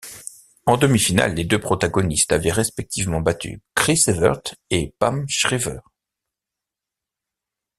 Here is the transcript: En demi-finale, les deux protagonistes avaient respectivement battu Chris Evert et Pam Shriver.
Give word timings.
En 0.65 0.77
demi-finale, 0.77 1.35
les 1.35 1.43
deux 1.43 1.59
protagonistes 1.59 2.31
avaient 2.31 2.51
respectivement 2.51 3.21
battu 3.21 3.61
Chris 3.75 4.01
Evert 4.07 4.41
et 4.71 4.95
Pam 4.97 5.29
Shriver. 5.29 5.77